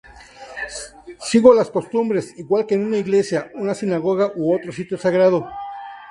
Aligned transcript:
Sigo 1.19 1.53
las 1.53 1.69
costumbres, 1.69 2.33
igual 2.39 2.65
que 2.65 2.73
en 2.73 2.83
una 2.87 2.97
iglesia, 2.97 3.51
una 3.53 3.75
sinagoga 3.75 4.31
u 4.35 4.51
otro 4.55 4.71
sitio 4.71 4.97
sagrado. 4.97 5.47